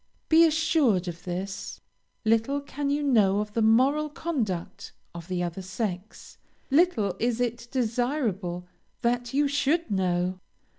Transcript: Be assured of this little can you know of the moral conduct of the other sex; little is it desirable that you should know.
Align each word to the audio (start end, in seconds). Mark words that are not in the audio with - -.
Be 0.29 0.47
assured 0.47 1.07
of 1.07 1.25
this 1.25 1.79
little 2.25 2.59
can 2.59 2.89
you 2.89 3.03
know 3.03 3.37
of 3.39 3.53
the 3.53 3.61
moral 3.61 4.09
conduct 4.09 4.93
of 5.13 5.27
the 5.27 5.43
other 5.43 5.61
sex; 5.61 6.39
little 6.71 7.15
is 7.19 7.39
it 7.39 7.67
desirable 7.69 8.67
that 9.03 9.31
you 9.35 9.47
should 9.47 9.91
know. 9.91 10.39